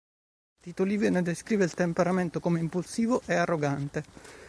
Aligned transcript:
Tito 0.63 0.83
Livio 0.83 1.11
ne 1.11 1.21
descrive 1.21 1.63
il 1.63 1.75
temperamento 1.75 2.39
come 2.39 2.57
impulsivo 2.59 3.21
e 3.27 3.35
arrogante. 3.35 4.03